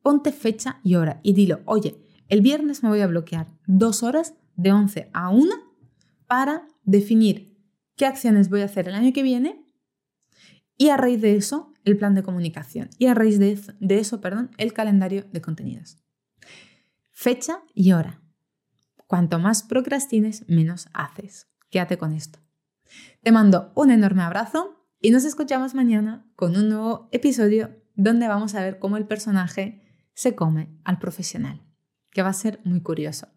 Ponte 0.00 0.30
fecha 0.30 0.78
y 0.84 0.94
hora 0.94 1.18
y 1.24 1.32
dilo, 1.32 1.60
oye, 1.64 1.96
el 2.28 2.40
viernes 2.40 2.84
me 2.84 2.88
voy 2.88 3.00
a 3.00 3.08
bloquear 3.08 3.48
dos 3.66 4.04
horas 4.04 4.34
de 4.54 4.70
11 4.70 5.10
a 5.12 5.30
1 5.30 5.50
para 6.28 6.68
definir 6.84 7.58
qué 7.96 8.06
acciones 8.06 8.48
voy 8.48 8.60
a 8.60 8.66
hacer 8.66 8.86
el 8.86 8.94
año 8.94 9.12
que 9.12 9.24
viene 9.24 9.61
y 10.76 10.88
a 10.88 10.96
raíz 10.96 11.20
de 11.20 11.36
eso 11.36 11.72
el 11.84 11.96
plan 11.96 12.14
de 12.14 12.22
comunicación 12.22 12.90
y 12.98 13.06
a 13.06 13.14
raíz 13.14 13.38
de 13.38 13.58
de 13.80 13.98
eso 13.98 14.20
perdón, 14.20 14.50
el 14.58 14.72
calendario 14.72 15.24
de 15.32 15.40
contenidos. 15.40 15.98
Fecha 17.10 17.62
y 17.74 17.92
hora. 17.92 18.20
Cuanto 19.06 19.38
más 19.38 19.62
procrastines, 19.62 20.44
menos 20.48 20.88
haces. 20.94 21.48
Quédate 21.70 21.98
con 21.98 22.12
esto. 22.12 22.38
Te 23.22 23.32
mando 23.32 23.72
un 23.74 23.90
enorme 23.90 24.22
abrazo 24.22 24.86
y 25.00 25.10
nos 25.10 25.24
escuchamos 25.24 25.74
mañana 25.74 26.26
con 26.36 26.56
un 26.56 26.68
nuevo 26.68 27.08
episodio 27.12 27.76
donde 27.94 28.28
vamos 28.28 28.54
a 28.54 28.62
ver 28.62 28.78
cómo 28.78 28.96
el 28.96 29.06
personaje 29.06 29.82
se 30.14 30.34
come 30.34 30.78
al 30.84 30.98
profesional, 30.98 31.62
que 32.10 32.22
va 32.22 32.28
a 32.28 32.34
ser 32.34 32.60
muy 32.64 32.80
curioso. 32.80 33.28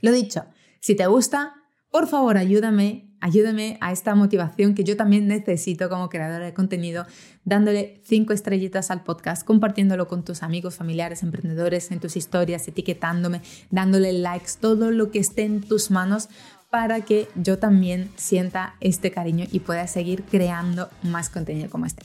Lo 0.00 0.12
dicho, 0.12 0.46
si 0.80 0.96
te 0.96 1.06
gusta, 1.06 1.54
por 1.90 2.08
favor 2.08 2.36
ayúdame, 2.36 3.11
ayúdame 3.22 3.78
a 3.80 3.92
esta 3.92 4.14
motivación 4.14 4.74
que 4.74 4.84
yo 4.84 4.96
también 4.96 5.28
necesito 5.28 5.88
como 5.88 6.10
creadora 6.10 6.44
de 6.44 6.52
contenido, 6.52 7.06
dándole 7.44 8.00
cinco 8.04 8.32
estrellitas 8.32 8.90
al 8.90 9.04
podcast, 9.04 9.46
compartiéndolo 9.46 10.08
con 10.08 10.24
tus 10.24 10.42
amigos, 10.42 10.74
familiares, 10.74 11.22
emprendedores, 11.22 11.90
en 11.92 12.00
tus 12.00 12.16
historias, 12.16 12.66
etiquetándome, 12.68 13.40
dándole 13.70 14.12
likes, 14.12 14.52
todo 14.60 14.90
lo 14.90 15.10
que 15.10 15.20
esté 15.20 15.44
en 15.44 15.62
tus 15.62 15.90
manos 15.90 16.28
para 16.68 17.02
que 17.02 17.28
yo 17.36 17.58
también 17.58 18.10
sienta 18.16 18.74
este 18.80 19.12
cariño 19.12 19.46
y 19.52 19.60
pueda 19.60 19.86
seguir 19.86 20.24
creando 20.24 20.90
más 21.02 21.30
contenido 21.30 21.70
como 21.70 21.86
este. 21.86 22.02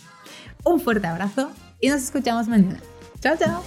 Un 0.64 0.80
fuerte 0.80 1.08
abrazo 1.08 1.52
y 1.82 1.90
nos 1.90 2.04
escuchamos 2.04 2.48
mañana. 2.48 2.80
Chao, 3.22 3.36
chao. 3.38 3.64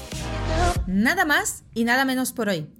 Nada 0.87 1.25
más 1.25 1.65
y 1.75 1.85
nada 1.85 2.05
menos 2.05 2.33
por 2.33 2.49
hoy. 2.49 2.80